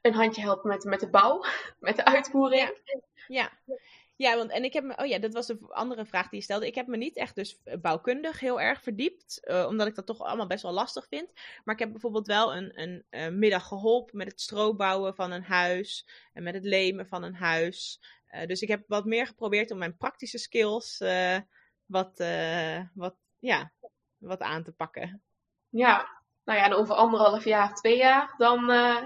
[0.00, 1.44] een handje helpen met, met de bouw,
[1.78, 2.82] met de uitvoering.
[2.84, 3.02] Ja.
[3.26, 3.74] Ja,
[4.16, 6.66] want en ik heb me, oh ja, dat was de andere vraag die je stelde.
[6.66, 10.20] Ik heb me niet echt dus bouwkundig heel erg verdiept, eh, omdat ik dat toch
[10.20, 11.32] allemaal best wel lastig vind.
[11.64, 15.44] Maar ik heb bijvoorbeeld wel een, een, eh, middag geholpen met het strobouwen van een
[15.44, 18.00] huis en met het lemen van een huis.
[18.26, 21.38] Eh, dus ik heb wat meer geprobeerd om mijn praktische skills eh,
[21.86, 23.72] wat, eh, wat, ja,
[24.18, 25.22] wat aan te pakken.
[25.68, 26.08] Ja,
[26.44, 29.02] nou ja, en over anderhalf jaar, twee jaar, dan eh,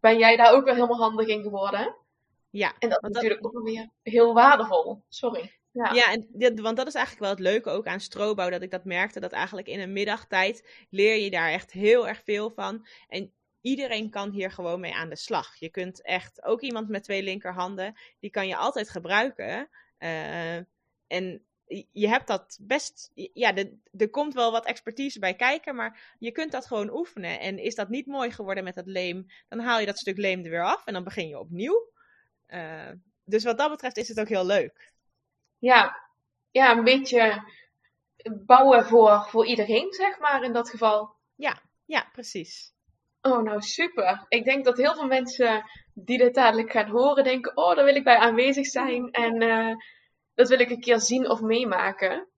[0.00, 1.96] ben jij daar ook weer helemaal handig in geworden.
[2.56, 5.02] Ja, En dat is want dat- natuurlijk ook weer heel waardevol.
[5.08, 5.52] Sorry.
[5.70, 5.92] Ja.
[5.92, 8.70] Ja, en dit, want dat is eigenlijk wel het leuke ook aan strobouw, dat ik
[8.70, 12.86] dat merkte, dat eigenlijk in een middagtijd leer je daar echt heel erg veel van.
[13.08, 15.54] En iedereen kan hier gewoon mee aan de slag.
[15.54, 19.68] Je kunt echt, ook iemand met twee linkerhanden, die kan je altijd gebruiken.
[19.98, 20.56] Eh,
[21.06, 21.44] en
[21.92, 26.30] je hebt dat best, ja, er- er komt wel wat expertise bij kijken, maar je
[26.32, 27.40] kunt dat gewoon oefenen.
[27.40, 30.44] En is dat niet mooi geworden met dat leem, dan haal je dat stuk leem
[30.44, 31.92] er weer af en dan begin je opnieuw.
[32.54, 32.90] Eh,
[33.24, 34.92] dus wat dat betreft is het ook heel leuk.
[35.58, 35.96] Ja.
[36.50, 37.52] ja, een beetje
[38.46, 41.14] bouwen voor, voor iedereen, zeg maar, in dat geval.
[41.84, 42.72] Ja, precies.
[43.20, 44.24] Oh, nou super.
[44.28, 47.94] Ik denk dat heel veel mensen die dit dadelijk gaan horen, denken: Oh, daar wil
[47.96, 49.74] ik bij aanwezig zijn en eh,
[50.34, 52.28] dat wil ik een keer zien of meemaken.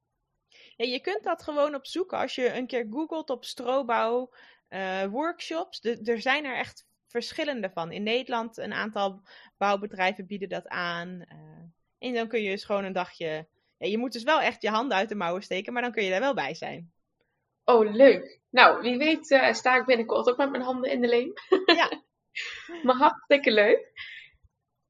[0.76, 4.32] Ja, je kunt dat gewoon opzoeken als je een keer googelt op strobouw
[4.68, 5.80] eh, workshops.
[5.80, 7.92] De- er zijn er echt verschillende van.
[7.92, 9.20] In Nederland een aantal
[9.56, 11.24] bouwbedrijven bieden dat aan.
[11.28, 13.46] eh, en dan kun je dus gewoon een dagje...
[13.78, 16.04] Ja, je moet dus wel echt je handen uit de mouwen steken, maar dan kun
[16.04, 16.92] je daar wel bij zijn.
[17.64, 18.40] Oh, leuk.
[18.50, 21.32] Nou, wie weet eh, sta ik binnenkort ook met mijn handen in de leem.
[21.66, 22.02] Ja.
[22.84, 23.92] maar hartstikke leuk.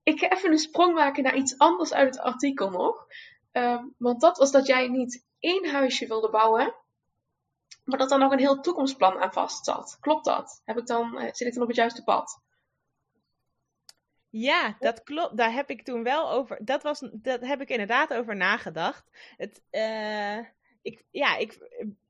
[0.02, 3.06] Ik ga even een sprong maken naar iets anders uit het artikel nog.
[3.52, 6.74] Ehm, want dat was dat jij niet één huisje wilde bouwen,
[7.84, 9.96] maar dat er nog een heel toekomstplan aan vast zat.
[10.00, 10.62] Klopt dat?
[10.64, 12.40] Heb ik dan, eh, zit ik dan op het juiste pad?
[14.30, 15.36] Ja, dat klopt.
[15.36, 16.64] Daar heb ik toen wel over.
[16.64, 19.04] Dat, was, dat heb ik inderdaad over nagedacht.
[19.36, 20.38] Het, eh,
[20.82, 21.52] ik, ja, ik,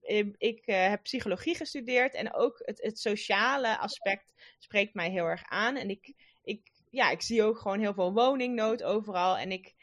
[0.03, 5.25] eh, ik eh, heb psychologie gestudeerd en ook het, het sociale aspect spreekt mij heel
[5.25, 5.77] erg aan.
[5.77, 9.37] En ik, ik, ja, ik zie ook gewoon heel veel woningnood overal.
[9.37, 9.75] En ik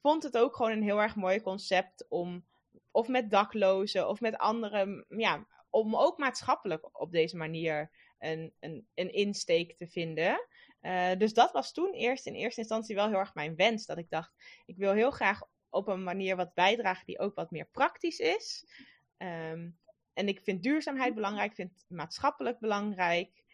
[0.00, 2.44] vond het ook gewoon een heel erg mooi concept om,
[2.90, 8.88] of met daklozen of met anderen, ja, om ook maatschappelijk op deze manier een, een,
[8.94, 10.46] een insteek te vinden.
[10.80, 13.86] Uh, dus dat was toen eerst in eerste instantie wel heel erg mijn wens.
[13.86, 14.32] Dat ik dacht,
[14.66, 18.66] ik wil heel graag op een manier wat bijdragen die ook wat meer praktisch is.
[19.16, 19.78] Um,
[20.12, 23.44] en ik vind duurzaamheid belangrijk, ik vind maatschappelijk belangrijk.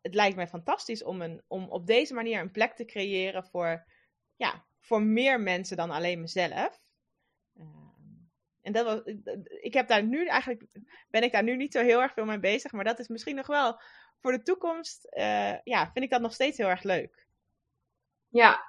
[0.00, 3.86] Het lijkt mij fantastisch om, een, om op deze manier een plek te creëren voor,
[4.36, 6.80] ja, voor meer mensen dan alleen mezelf.
[8.66, 9.00] En dat was,
[9.60, 10.64] ik heb daar nu eigenlijk,
[11.10, 13.36] ben ik daar nu niet zo heel erg veel mee bezig, maar dat is misschien
[13.36, 13.80] nog wel
[14.20, 17.26] voor de toekomst, uh, ja, vind ik dat nog steeds heel erg leuk.
[18.28, 18.64] Ja,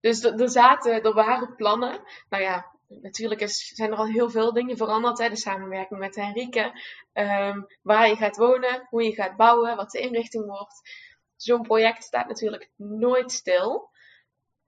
[0.00, 2.02] dus er zaten, er waren plannen.
[2.28, 5.18] Nou ja, natuurlijk is, zijn er al heel veel dingen veranderd.
[5.18, 5.28] Hè?
[5.28, 6.80] De samenwerking met Henrike.
[7.12, 10.90] Um, waar je gaat wonen, hoe je gaat bouwen, wat de inrichting wordt.
[11.36, 13.90] Zo'n project staat natuurlijk nooit stil.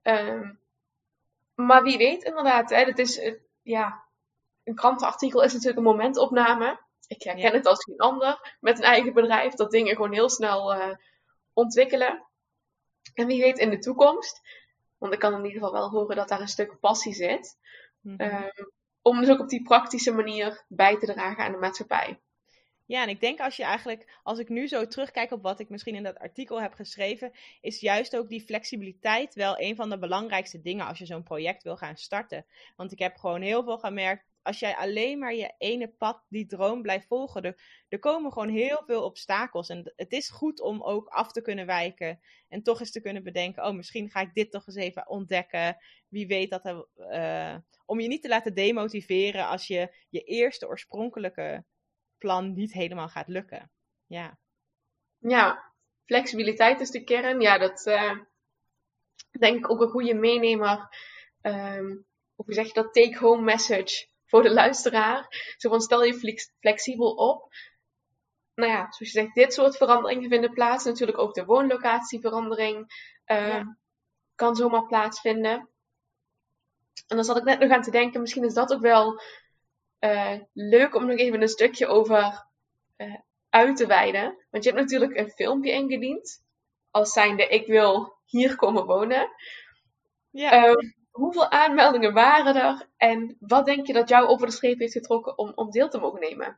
[0.03, 0.59] Um,
[1.55, 2.69] maar wie weet inderdaad.
[2.69, 4.03] Hè, dat is, eh, ja,
[4.63, 6.79] een krantenartikel is natuurlijk een momentopname.
[7.07, 7.51] Ik herken Ja.
[7.51, 9.53] het als geen ander met een eigen bedrijf.
[9.53, 10.95] Dat dingen gewoon heel snel eh,
[11.53, 12.25] ontwikkelen.
[13.13, 14.41] En wie weet in de toekomst.
[14.97, 17.57] Want ik kan in ieder geval wel horen dat daar een stuk passie zit.
[18.01, 18.15] Mhm.
[18.19, 18.65] Ehm,
[19.01, 22.19] om dus ook op die praktische manier bij te dragen aan de maatschappij.
[22.85, 25.69] Ja, en ik denk als je eigenlijk, als ik nu zo terugkijk op wat ik
[25.69, 29.97] misschien in dat artikel heb geschreven, is juist ook die flexibiliteit wel een van de
[29.97, 32.45] belangrijkste dingen als je zo'n project wil gaan starten.
[32.75, 36.45] Want ik heb gewoon heel veel gemerkt, als jij alleen maar je ene pad, die
[36.45, 37.55] droom blijft volgen,
[37.89, 39.69] er, komen gewoon heel veel obstakels.
[39.69, 43.23] En het is goed om ook af te kunnen wijken en toch eens te kunnen
[43.23, 45.77] bedenken, oh, misschien ga ik dit toch eens even ontdekken.
[46.07, 50.67] Wie weet dat er, eh, om je niet te laten demotiveren als je je eerste
[50.67, 51.65] oorspronkelijke
[52.17, 53.71] plan niet helemaal gaat lukken.
[54.05, 54.39] Ja,
[55.17, 55.73] Ja,
[56.05, 57.41] flexibiliteit is de kern.
[57.41, 58.17] Ja, dat eh,
[59.39, 60.89] denk ik ook een goede meenemer.
[62.35, 62.93] Of hoe zeg je dat?
[62.93, 65.27] Take-home message voor de luisteraar.
[65.57, 67.47] Zo van stel je flex- flexibel op.
[68.55, 70.85] Nou ja, zoals je zegt, dit soort veranderingen vinden plaats.
[70.85, 72.85] Natuurlijk ook de woonlocatieverandering
[73.25, 73.77] eh, Ja.
[74.35, 75.69] kan zomaar plaatsvinden.
[77.07, 79.21] En dan zat ik net nog aan te denken, misschien is dat ook wel
[79.99, 82.45] eh, leuk om nog even een stukje over
[82.95, 83.15] eh,
[83.49, 84.45] uit te wijden.
[84.49, 86.43] Want je hebt natuurlijk een filmpje ingediend.
[86.91, 89.29] Als zijnde, ik wil hier komen wonen.
[90.29, 90.51] ja.
[90.51, 92.87] Ehm, hoeveel aanmeldingen waren er?
[92.97, 95.99] En wat denk je dat jou over de streep heeft getrokken om, om deel te
[95.99, 96.57] mogen nemen?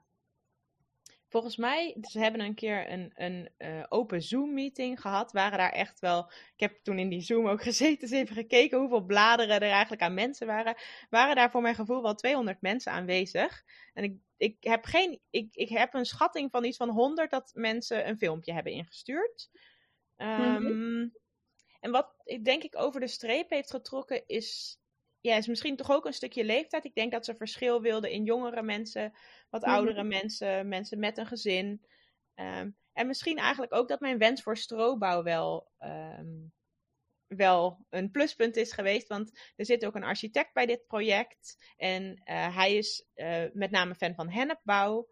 [1.33, 5.31] volgens mij, ze hebben een keer een, een eh, open Zoom-meeting gehad.
[5.31, 8.79] Waren daar echt wel, ik heb toen in die Zoom ook gezeten, eens even gekeken
[8.79, 10.75] hoeveel bladeren er eigenlijk aan mensen waren.
[11.09, 13.63] Waren daar voor mijn gevoel wel 200 mensen aanwezig.
[13.93, 17.51] En ik, ik, heb, geen, ik, ik heb een schatting van iets van 100 dat
[17.55, 19.49] mensen een filmpje hebben ingestuurd.
[20.15, 21.07] Ehm,
[21.83, 24.77] En wat ik denk ik over de streep heeft getrokken is,
[25.19, 26.85] ja, is misschien toch ook een stukje leeftijd.
[26.85, 29.13] Ik denk dat ze verschil wilden in jongere mensen,
[29.49, 29.71] wat Mhm.
[29.71, 31.85] oudere mensen, mensen met een gezin.
[32.33, 36.31] Ehm, en misschien eigenlijk ook dat mijn wens voor strobouw wel, ehm,
[37.27, 39.07] wel een pluspunt is geweest.
[39.07, 41.73] Want er zit ook een architect bij dit project.
[41.77, 45.07] En eh, hij is eh, met name fan van hennepbouw.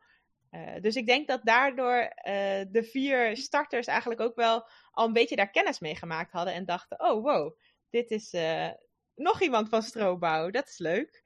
[0.52, 5.14] Eh, dus ik denk dat daardoor eh, de vier starters eigenlijk ook wel al een
[5.14, 6.54] beetje daar kennis mee gemaakt hadden.
[6.54, 7.58] En dachten, oh wow,
[7.90, 8.70] dit is eh,
[9.16, 10.50] nog iemand van strobouw.
[10.50, 11.24] Dat is leuk.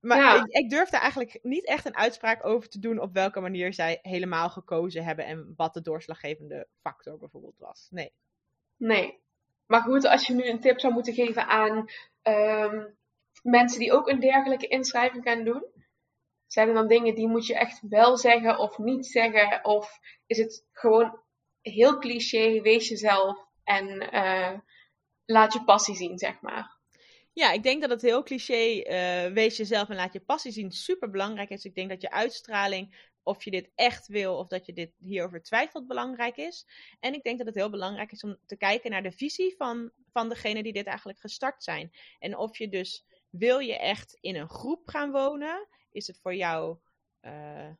[0.00, 0.34] Maar Ja.
[0.44, 3.98] ik, ik durfde eigenlijk niet echt een uitspraak over te doen op welke manier zij
[4.02, 5.24] helemaal gekozen hebben.
[5.24, 7.86] En wat de doorslaggevende factor bijvoorbeeld was.
[7.90, 8.12] Nee.
[8.76, 9.20] Nee.
[9.66, 11.84] Maar goed, als je nu een tip zou moeten geven aan
[12.22, 12.86] ehm,
[13.42, 15.64] mensen die ook een dergelijke inschrijving gaan doen,
[16.48, 19.64] zijn er dan dingen die moet je echt wel zeggen of niet zeggen?
[19.64, 21.20] Of is het gewoon
[21.60, 24.58] heel cliché, wees jezelf en eh,
[25.24, 26.76] laat je passie zien, zeg maar.
[27.32, 30.70] Ja, ik denk dat het heel cliché, eh, wees jezelf en laat je passie zien,
[30.70, 31.64] super belangrijk is.
[31.64, 35.42] Ik denk dat je uitstraling, of je dit echt wil of dat je dit hierover
[35.42, 36.66] twijfelt, belangrijk is.
[37.00, 39.90] En ik denk dat het heel belangrijk is om te kijken naar de visie van,
[40.12, 41.92] van degene die dit eigenlijk gestart zijn.
[42.18, 45.68] En of je dus, wil je echt in een groep gaan wonen?
[45.90, 46.78] Is het voor jou
[47.20, 47.70] eh,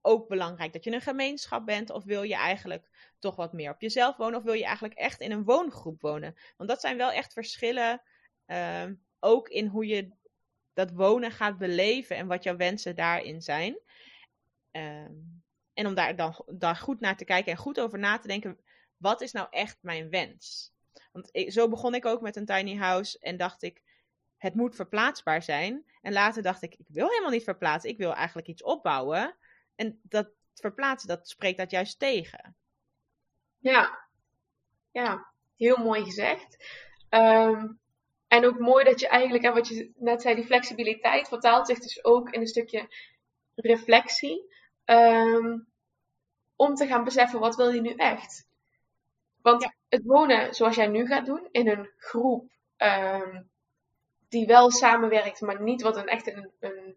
[0.00, 1.90] ook belangrijk dat je een gemeenschap bent?
[1.90, 4.38] Of wil je eigenlijk toch wat meer op jezelf wonen?
[4.38, 6.36] Of wil je eigenlijk echt in een woongroep wonen?
[6.56, 8.02] Want dat zijn wel echt verschillen.
[8.46, 10.10] ehm, ook in hoe je
[10.72, 13.78] dat wonen gaat beleven en wat jouw wensen daarin zijn.
[14.70, 15.14] Ehm,
[15.74, 18.58] en om daar dan daar goed naar te kijken en goed over na te denken,
[18.96, 20.72] wat is nou echt mijn wens?
[21.12, 23.82] Want zo begon ik ook met een tiny house en dacht ik,
[24.36, 25.84] het moet verplaatsbaar zijn.
[26.06, 29.36] En later dacht ik, ik wil helemaal niet verplaatsen, ik wil eigenlijk iets opbouwen.
[29.76, 32.56] En dat verplaatsen, dat spreekt dat juist tegen.
[33.58, 34.08] Ja,
[34.90, 36.64] ja, heel mooi gezegd.
[37.08, 37.68] Ehm,
[38.28, 41.78] en ook mooi dat je eigenlijk, en wat je net zei, die flexibiliteit vertaalt zich
[41.78, 42.88] dus ook in een stukje
[43.54, 44.54] reflectie.
[44.84, 45.58] Ehm,
[46.56, 48.46] om te gaan beseffen, wat wil je nu echt?
[49.42, 49.74] Want Ja.
[49.88, 53.42] het wonen zoals jij nu gaat doen, in een groep ehm,
[54.36, 56.96] die wel samenwerkt, maar niet wat een echt een, een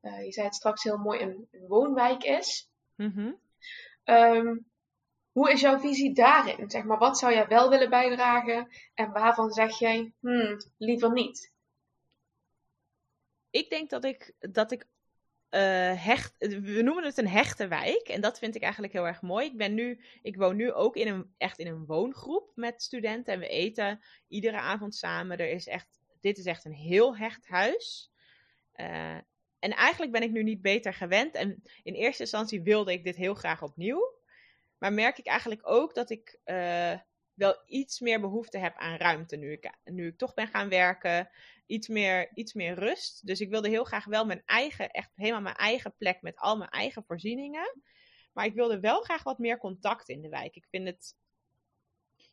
[0.00, 2.70] eh, je zei het straks heel mooi, een, een woonwijk is.
[2.94, 3.32] Mhm.
[4.04, 4.56] Ehm,
[5.32, 6.70] hoe is jouw visie daarin?
[6.70, 11.52] Zeg maar, wat zou jij wel willen bijdragen en waarvan zeg jij, hmm, liever niet?
[13.50, 14.86] Ik denk dat ik, dat ik
[15.48, 18.08] eh, hecht, we noemen het een hechte wijk.
[18.08, 19.46] En dat vind ik eigenlijk heel erg mooi.
[19.46, 23.32] Ik, ben nu, ik woon nu ook in een, echt in een woongroep met studenten.
[23.32, 25.38] En we eten iedere avond samen.
[25.38, 28.12] Er is echt, dit is echt een heel hecht huis.
[28.72, 29.18] Eh,
[29.58, 31.34] en eigenlijk ben ik nu niet beter gewend.
[31.34, 34.16] En in eerste instantie wilde ik dit heel graag opnieuw.
[34.78, 36.98] Maar merk ik eigenlijk ook dat ik eh,
[37.34, 41.30] wel iets meer behoefte heb aan ruimte nu ik, nu ik toch ben gaan werken.
[41.66, 43.26] Iets meer, iets meer rust.
[43.26, 46.56] Dus ik wilde heel graag wel mijn eigen, echt helemaal mijn eigen plek met al
[46.56, 47.82] mijn eigen voorzieningen.
[48.32, 50.56] Maar ik wilde wel graag wat meer contact in de wijk.
[50.56, 51.16] Ik vind het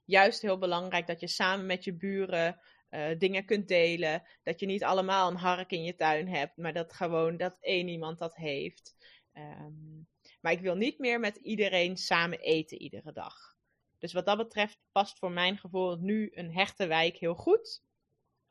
[0.05, 4.23] juist heel belangrijk dat je samen met je buren uh, dingen kunt delen.
[4.43, 7.87] Dat je niet allemaal een hark in je tuin hebt, maar dat gewoon dat één
[7.87, 8.95] iemand dat heeft.
[9.33, 10.07] Um,
[10.41, 13.55] maar ik wil niet meer met iedereen samen eten iedere dag.
[13.97, 17.83] Dus wat dat betreft past voor mijn gevoel nu een hechte wijk heel goed.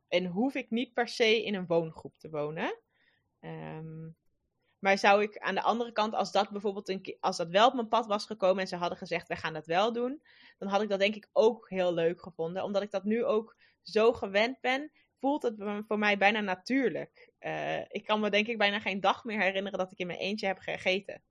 [0.09, 2.79] En hoef ik niet per se in een woongroep te wonen.
[3.41, 4.17] Um,
[4.79, 7.75] maar zou ik aan de andere kant, als dat bijvoorbeeld een, als dat wel op
[7.75, 10.23] mijn pad was gekomen en ze hadden gezegd, wij gaan dat wel doen,
[10.59, 12.63] dan had ik dat denk ik ook heel leuk gevonden.
[12.63, 15.55] Omdat ik dat nu ook zo gewend ben, voelt het
[15.87, 17.33] voor mij bijna natuurlijk.
[17.41, 20.19] Uh, ik kan me denk ik bijna geen dag meer herinneren dat ik in mijn
[20.19, 21.23] eentje heb gegeten.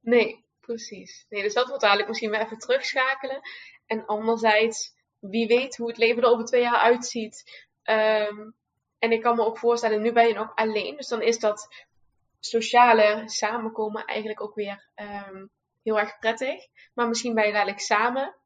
[0.00, 1.26] Nee, precies.
[1.28, 3.40] Nee, dus dat wordt eigenlijk misschien wel even terugschakelen.
[3.86, 7.66] En anderzijds, wie weet hoe het leven er over twee jaar uitziet.
[7.84, 8.54] Um,
[8.98, 10.96] en ik kan me ook voorstellen, nu ben je nog alleen.
[10.96, 11.86] Dus dan is dat
[12.40, 15.50] sociale samenkomen eigenlijk ook weer um,
[15.82, 16.66] heel erg prettig.
[16.94, 18.36] Maar misschien ben je dadelijk samen.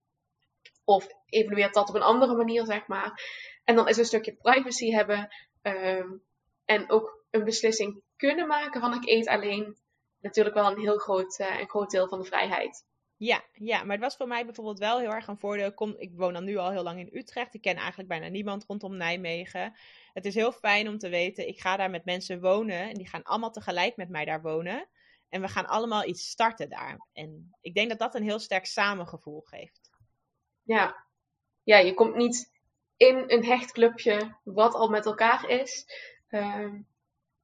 [0.87, 3.23] Of evalueert dat op een andere manier, zeg maar.
[3.65, 5.29] En dan is een stukje privacy hebben.
[5.63, 6.23] Um,
[6.65, 9.77] en ook een beslissing kunnen maken van ik eet alleen.
[10.21, 12.85] Natuurlijk wel een heel groot, uh, een groot deel van de vrijheid.
[13.17, 15.75] Ja, ja, maar het was voor mij bijvoorbeeld wel heel erg een voordeel.
[15.75, 17.55] Kom, ik woon dan nu al heel lang in Utrecht.
[17.55, 19.77] Ik ken eigenlijk bijna niemand rondom Nijmegen.
[20.13, 22.89] Het is heel fijn om te weten, ik ga daar met mensen wonen.
[22.89, 24.89] En die gaan allemaal tegelijk met mij daar wonen.
[25.29, 27.07] En we gaan allemaal iets starten daar.
[27.13, 29.86] En ik denk dat dat een heel sterk samengevoel geeft.
[30.67, 30.97] Ja,
[31.63, 32.51] ja je komt niet
[32.97, 35.87] in een hecht clubje wat al met elkaar is.
[36.31, 36.73] Uh,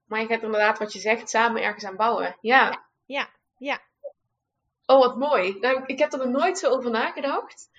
[0.05, 2.37] maar je gaat inderdaad wat je zegt, samen ergens aan bouwen.
[2.41, 2.85] Ja.
[3.05, 3.81] Ja, ja.
[4.87, 5.59] Oh, wat mooi.
[5.61, 7.71] Nou, ik heb er nog nooit zo over nagedacht.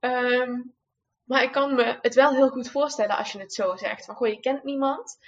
[0.00, 0.74] Um,
[1.24, 4.04] maar ik kan me het wel heel goed voorstellen als je het zo zegt.
[4.04, 5.18] Van goh, je kent niemand.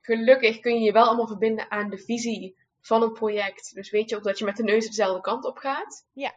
[0.00, 3.74] Gelukkig kun je je wel allemaal verbinden aan de visie van het project.
[3.74, 6.06] Dus weet je ook dat je met de neus dezelfde kant op gaat.
[6.12, 6.34] Ja.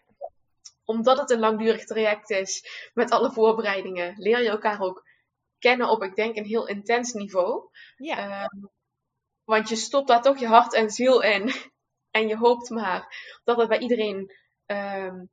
[0.89, 5.06] Omdat het een langdurig traject is met alle voorbereidingen, leer je elkaar ook
[5.60, 7.69] kennen op, ik denk, een heel intens niveau.
[7.95, 8.43] Ja.
[8.43, 8.69] Um,
[9.43, 11.52] want je stopt daar toch je hart en ziel in.
[12.12, 15.30] En je hoopt maar dat het bij iedereen um,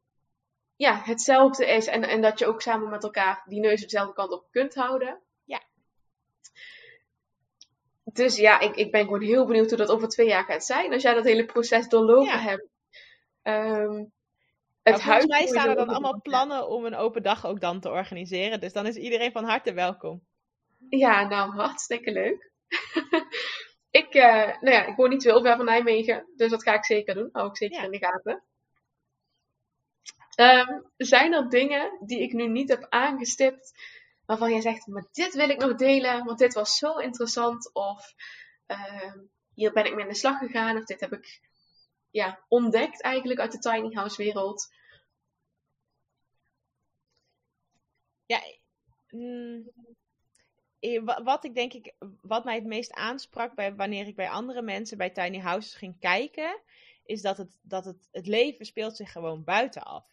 [0.77, 1.87] ja, hetzelfde is.
[1.87, 5.21] En, en dat je ook samen met elkaar die neus dezelfde kant op kunt houden.
[5.45, 5.63] Ja.
[8.05, 10.93] Dus ja, ik, ik ben gewoon heel benieuwd hoe dat over twee jaar gaat zijn.
[10.93, 12.39] Als jij dat hele proces doorlopen ja.
[12.39, 12.67] hebt.
[13.43, 14.15] Um,
[14.93, 17.81] het nou, volgens mij staan er dan allemaal plannen om een open dag ook dan
[17.81, 18.61] te organiseren.
[18.61, 20.23] Dus dan is iedereen van harte welkom.
[20.89, 22.53] Ja, nou, hartstikke leuk.
[24.01, 26.33] ik, uh, nou ja, ik woon niet zo ver van Nijmegen.
[26.37, 27.29] Dus dat ga ik zeker doen.
[27.33, 27.85] Hou ik zeker ja.
[27.85, 28.45] in de gaten.
[30.37, 33.73] Um, zijn er dingen die ik nu niet heb aangestipt,
[34.27, 38.15] waarvan jij zegt, maar dit wil ik nog delen, want dit was zo interessant, of
[38.67, 41.41] um, hier ben ik mee aan de slag gegaan, of dit heb ik
[42.17, 44.75] ja, ontdekt eigenlijk uit de tiny house wereld?
[48.27, 48.41] Ja,
[49.11, 49.71] mm,
[51.25, 54.99] wat ik denk ik, wat mij het meest aansprak bij wanneer ik bij andere mensen
[54.99, 56.61] bij tiny houses ging kijken,
[57.05, 60.05] is dat het, dat het, het leven speelt zich gewoon buitenaf.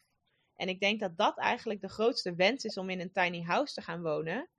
[0.56, 3.74] En ik denk dat dat eigenlijk de grootste wens is om in een tiny house
[3.74, 4.50] te gaan wonen.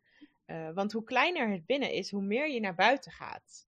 [0.46, 3.66] Uh, want hoe kleiner het binnen is, hoe meer je naar buiten gaat.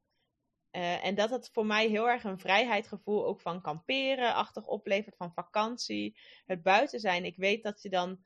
[0.76, 5.16] Uh, en dat het voor mij heel erg een vrijheidsgevoel ook van kamperen achtig oplevert,
[5.16, 7.24] van vakantie, het buiten zijn.
[7.24, 8.24] Ik weet dat je dan,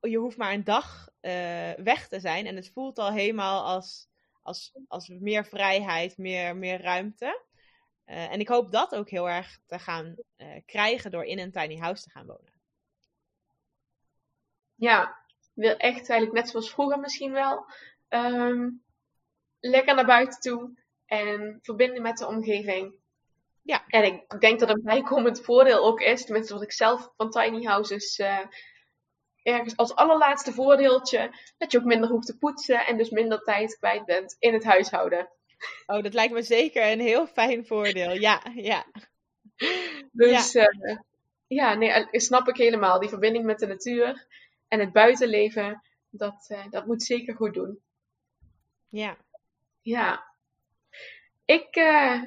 [0.00, 4.08] je hoeft maar een dag uh, weg te zijn en het voelt al helemaal als,
[4.42, 7.44] als, als meer vrijheid, meer, meer ruimte.
[8.04, 10.14] en ik hoop dat ook heel erg te gaan
[10.66, 12.52] krijgen door in een tiny house te gaan wonen.
[14.74, 15.18] Ja,
[15.52, 17.66] wil echt eigenlijk net zoals vroeger misschien wel.
[18.08, 18.84] Um,
[19.60, 20.80] lekker naar buiten toe
[21.12, 22.94] en verbinden met de omgeving.
[23.62, 23.84] Ja.
[23.86, 27.64] En ik denk dat een bijkomend voordeel ook is, tenminste wat ik zelf van tiny
[27.64, 28.46] houses uh,
[29.42, 33.76] ergens als allerlaatste voordeeltje, dat je ook minder hoeft te poetsen en dus minder tijd
[33.78, 35.28] kwijt bent in het huishouden.
[35.86, 38.12] Oh, dat lijkt me zeker een heel fijn voordeel.
[38.12, 38.84] Ja, ja.
[40.12, 40.98] Dus ja, uh,
[41.46, 43.00] ja nee, snap ik helemaal.
[43.00, 44.26] Die verbinding met de natuur.
[44.68, 47.80] En het buitenleven, dat, uh, dat moet zeker goed doen.
[48.88, 49.16] Ja.
[49.80, 50.31] Ja.
[51.52, 52.22] Ik, uh,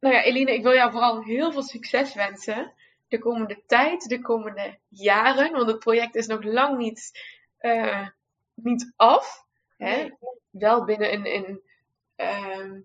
[0.00, 2.72] nou ja, Eline, ik wil jou vooral heel veel succes wensen.
[3.08, 5.52] De komende tijd, de komende jaren.
[5.52, 7.10] Want het project is nog lang niet,
[7.60, 8.08] uh,
[8.54, 9.44] niet af.
[9.76, 10.10] Hè?
[10.50, 11.26] Wel binnen een.
[11.26, 11.62] een
[12.16, 12.78] uh,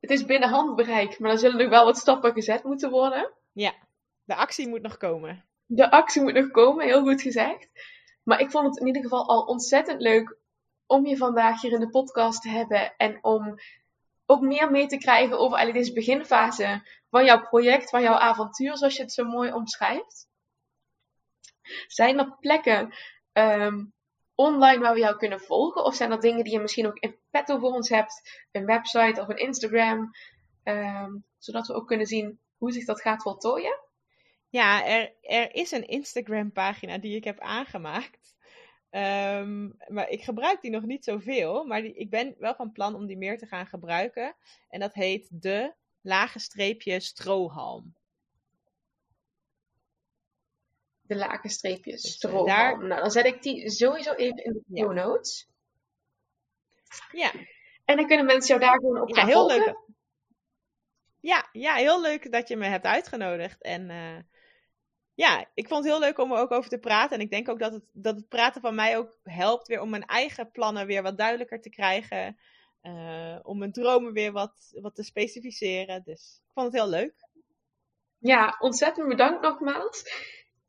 [0.00, 3.32] het is binnen handbereik, maar er zullen nog wel wat stappen gezet moeten worden.
[3.52, 3.74] Ja,
[4.24, 5.44] de actie moet nog komen.
[5.66, 7.68] de actie moet nog komen, heel goed gezegd.
[8.22, 10.36] Maar ik vond het in ieder geval al ontzettend leuk
[10.86, 12.96] om je vandaag hier in de podcast te hebben.
[12.96, 13.58] En om
[14.26, 18.76] ook meer mee te krijgen over eigenlijk deze beginfase van jouw project, van jouw avontuur,
[18.76, 20.28] zoals je het zo mooi omschrijft.
[21.86, 22.94] Zijn er plekken
[23.32, 23.84] ehm,
[24.34, 25.84] online waar we jou kunnen volgen?
[25.84, 28.44] Of zijn er dingen die je misschien ook in petto voor ons hebt?
[28.52, 30.10] Een website of een Instagram?
[30.62, 33.80] Ehm, zodat we ook kunnen zien hoe zich dat gaat voltooien?
[34.48, 38.35] Ja, er, er is een Instagram pagina die ik heb aangemaakt.
[38.90, 41.64] Ehm, maar ik gebruik die nog niet zoveel.
[41.64, 44.36] Maar die, ik ben wel van plan om die meer te gaan gebruiken.
[44.68, 47.94] En dat heet de lage streepje strohalm.
[51.00, 52.46] De lage streepje dus, eh, strohalm.
[52.46, 52.78] daar...
[52.86, 55.48] Nou, dan zet ik die sowieso even in de show notes.
[57.12, 57.32] Ja.
[57.84, 59.84] En dan kunnen mensen jou daar gewoon op ja, heel leuk.
[61.20, 63.62] Ja, ja, heel leuk dat je me hebt uitgenodigd.
[63.62, 64.18] En uh,
[65.16, 67.16] ja, ik vond het heel leuk om er ook over te praten.
[67.16, 69.90] En ik denk ook dat het, dat het praten van mij ook helpt weer om
[69.90, 72.38] mijn eigen plannen weer wat duidelijker te krijgen.
[72.82, 76.02] Uh, om mijn dromen weer wat, wat te specificeren.
[76.04, 77.14] Dus ik vond het heel leuk.
[78.18, 80.04] Ja, ontzettend bedankt nogmaals.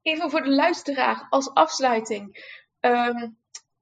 [0.01, 2.25] Even voor de luisteraar als afsluiting.
[2.79, 3.37] Um,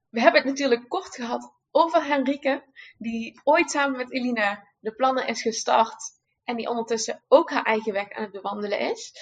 [0.09, 2.63] we hebben het natuurlijk kort gehad over Henrike,
[2.97, 6.03] die ooit samen met Elina de plannen is gestart
[6.43, 9.13] en die ondertussen ook haar eigen weg aan het bewandelen is.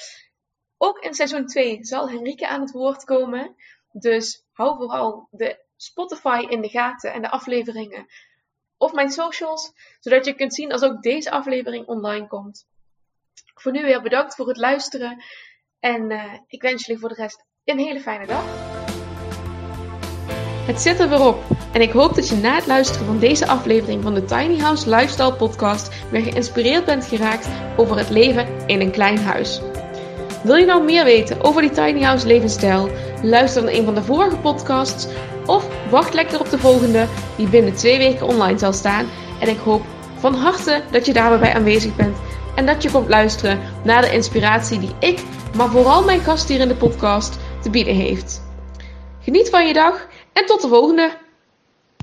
[0.85, 3.55] Ook in seizoen 2 zal Henrike aan het woord komen.
[3.91, 8.05] Dus hou vooral de Spotify in de gaten en de afleveringen.
[8.77, 12.65] Of mijn socials, zodat je kunt zien als ook deze aflevering online komt.
[13.53, 15.23] Voor nu weer bedankt voor het luisteren.
[15.79, 18.43] En uh, ik wens jullie voor de rest een hele fijne dag.
[20.65, 21.43] Het zit er weer op.
[21.73, 24.89] En ik hoop dat je na het luisteren van deze aflevering van de Tiny House
[24.89, 29.72] Lifestyle Podcast weer geïnspireerd bent geraakt over het leven in een klein huis.
[30.43, 32.89] Wil je nou meer weten over die tiny house levensstijl?
[33.21, 35.07] Luister naar een van de vorige podcasts
[35.45, 39.05] of wacht lekker op de volgende die binnen twee weken online zal staan.
[39.39, 39.81] En ik hoop
[40.17, 42.17] van harte dat je daarbij aanwezig bent
[42.55, 45.23] en dat je komt luisteren naar de inspiratie die ik,
[45.55, 48.41] maar vooral mijn gast hier in de podcast te bieden heeft.
[49.19, 51.22] Geniet van je dag en tot de volgende!